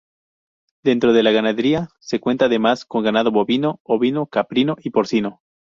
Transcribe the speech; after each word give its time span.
Dentro 0.83 1.13
de 1.13 1.21
la 1.21 1.29
ganadería 1.29 1.89
se 1.99 2.19
cuenta 2.19 2.45
además, 2.45 2.85
con 2.85 3.03
ganado 3.03 3.29
bovino, 3.29 3.81
ovino, 3.83 4.25
caprino 4.25 4.75
y 4.81 4.89
porcino. 4.89 5.41